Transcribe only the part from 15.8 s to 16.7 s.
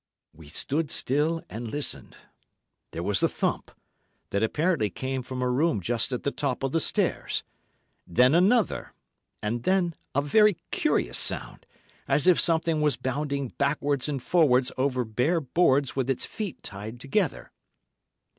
with its feet